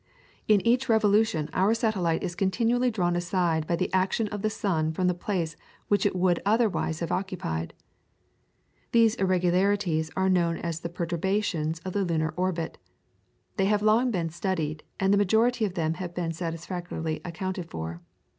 [0.47, 4.91] In each revolution our satellite is continually drawn aside by the action of the sun
[4.93, 5.55] from the place
[5.89, 7.75] which it would otherwise have occupied.
[8.93, 12.79] These irregularities are known as the perturbations of the lunar orbit,
[13.57, 18.01] they have long been studied, and the majority of them have been satisfactorily accounted for.